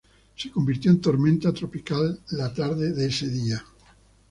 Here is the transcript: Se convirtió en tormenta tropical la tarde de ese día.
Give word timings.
Se 0.35 0.49
convirtió 0.49 0.89
en 0.89 0.99
tormenta 0.99 1.53
tropical 1.53 2.19
la 2.31 2.51
tarde 2.51 2.91
de 2.91 3.05
ese 3.05 3.29
día. 3.29 3.63